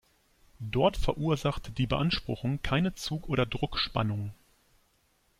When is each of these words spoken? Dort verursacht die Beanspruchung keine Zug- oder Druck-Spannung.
Dort 0.71 0.97
verursacht 0.97 1.77
die 1.77 1.85
Beanspruchung 1.85 2.59
keine 2.63 2.95
Zug- 2.95 3.29
oder 3.29 3.45
Druck-Spannung. 3.45 4.33